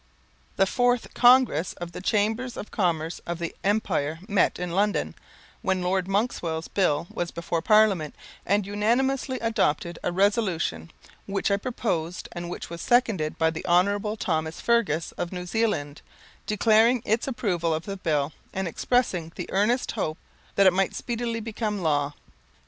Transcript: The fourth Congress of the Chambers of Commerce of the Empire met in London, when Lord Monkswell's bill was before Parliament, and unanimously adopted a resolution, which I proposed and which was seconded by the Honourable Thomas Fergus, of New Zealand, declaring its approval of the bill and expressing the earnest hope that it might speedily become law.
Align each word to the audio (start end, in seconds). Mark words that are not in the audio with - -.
The 0.55 0.65
fourth 0.65 1.13
Congress 1.13 1.73
of 1.73 1.91
the 1.91 2.01
Chambers 2.01 2.57
of 2.57 2.71
Commerce 2.71 3.19
of 3.27 3.37
the 3.37 3.53
Empire 3.63 4.17
met 4.27 4.57
in 4.57 4.71
London, 4.71 5.13
when 5.61 5.83
Lord 5.83 6.07
Monkswell's 6.07 6.67
bill 6.67 7.05
was 7.11 7.29
before 7.29 7.61
Parliament, 7.61 8.15
and 8.43 8.65
unanimously 8.65 9.37
adopted 9.41 9.99
a 10.01 10.11
resolution, 10.11 10.89
which 11.27 11.51
I 11.51 11.57
proposed 11.57 12.27
and 12.31 12.49
which 12.49 12.67
was 12.67 12.81
seconded 12.81 13.37
by 13.37 13.51
the 13.51 13.63
Honourable 13.67 14.17
Thomas 14.17 14.59
Fergus, 14.59 15.11
of 15.19 15.31
New 15.31 15.45
Zealand, 15.45 16.01
declaring 16.47 17.03
its 17.05 17.27
approval 17.27 17.71
of 17.71 17.85
the 17.85 17.97
bill 17.97 18.33
and 18.53 18.67
expressing 18.67 19.31
the 19.35 19.51
earnest 19.51 19.91
hope 19.91 20.17
that 20.55 20.65
it 20.65 20.73
might 20.73 20.95
speedily 20.95 21.41
become 21.41 21.79
law. 21.83 22.15